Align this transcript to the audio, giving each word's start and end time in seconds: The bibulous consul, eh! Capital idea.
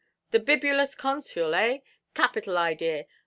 The 0.31 0.39
bibulous 0.39 0.95
consul, 0.95 1.53
eh! 1.53 1.81
Capital 2.15 2.57
idea. 2.57 3.05